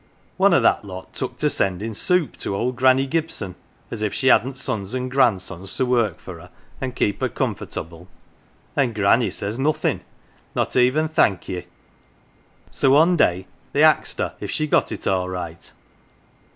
[0.37, 3.53] One of that lot took to sending soup to old Granny Gibson
[3.91, 6.49] (as if she hadn't sons and grandsons to work for her
[6.81, 8.07] and keep her com fortable),
[8.75, 10.01] and Granny says nothin'
[10.55, 11.67] not even Thank ye
[12.71, 15.71] so one day they axed her if she got it all right.